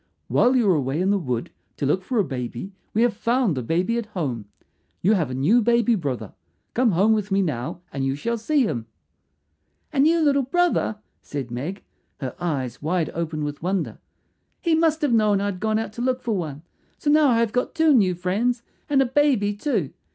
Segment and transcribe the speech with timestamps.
[0.29, 3.55] "While you were away in the wood to look for a baby we have found
[3.55, 4.45] a baby at home.
[5.03, 6.33] You have a new baby brother.
[6.73, 8.87] Come home with me now and you shall see him."
[9.93, 11.83] "A new little brother," said Meg,
[12.19, 13.99] her eyes wide open with wonder.
[14.59, 16.63] "He must have known I had gone out to look for one.
[16.97, 19.93] So now I have got two new friends and a baby too.